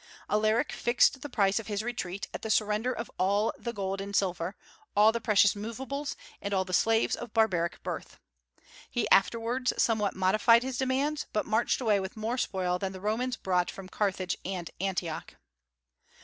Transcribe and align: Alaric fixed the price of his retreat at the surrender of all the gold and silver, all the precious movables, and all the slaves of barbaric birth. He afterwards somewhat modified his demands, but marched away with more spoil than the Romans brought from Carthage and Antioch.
Alaric 0.31 0.71
fixed 0.71 1.21
the 1.21 1.29
price 1.29 1.59
of 1.59 1.67
his 1.67 1.83
retreat 1.83 2.27
at 2.33 2.41
the 2.41 2.49
surrender 2.49 2.91
of 2.91 3.11
all 3.19 3.53
the 3.55 3.71
gold 3.71 4.01
and 4.01 4.15
silver, 4.15 4.55
all 4.97 5.11
the 5.11 5.21
precious 5.21 5.55
movables, 5.55 6.15
and 6.41 6.55
all 6.55 6.65
the 6.65 6.73
slaves 6.73 7.15
of 7.15 7.35
barbaric 7.35 7.83
birth. 7.83 8.17
He 8.89 9.07
afterwards 9.11 9.73
somewhat 9.77 10.15
modified 10.15 10.63
his 10.63 10.79
demands, 10.79 11.27
but 11.33 11.45
marched 11.45 11.81
away 11.81 11.99
with 11.99 12.17
more 12.17 12.39
spoil 12.39 12.79
than 12.79 12.93
the 12.93 12.99
Romans 12.99 13.37
brought 13.37 13.69
from 13.69 13.87
Carthage 13.87 14.35
and 14.43 14.71
Antioch. 14.81 15.35